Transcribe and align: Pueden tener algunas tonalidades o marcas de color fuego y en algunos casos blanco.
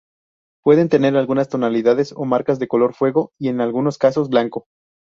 Pueden 0.63 0.89
tener 0.89 1.15
algunas 1.15 1.47
tonalidades 1.47 2.11
o 2.17 2.25
marcas 2.25 2.57
de 2.57 2.67
color 2.67 2.95
fuego 2.95 3.33
y 3.37 3.49
en 3.49 3.61
algunos 3.61 3.99
casos 3.99 4.29
blanco. 4.29 4.65